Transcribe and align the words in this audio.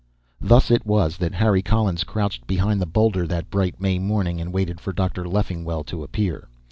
Thus 0.41 0.71
it 0.71 0.83
was 0.83 1.17
that 1.17 1.35
Harry 1.35 1.61
Collins 1.61 2.03
crouched 2.03 2.47
behind 2.47 2.81
the 2.81 2.87
boulder 2.87 3.27
that 3.27 3.51
bright 3.51 3.79
May 3.79 3.99
morning 3.99 4.41
and 4.41 4.51
waited 4.51 4.81
for 4.81 4.91
Dr. 4.93 5.27
Leffingwell 5.27 5.83
to 5.83 6.01
appear. 6.01 6.49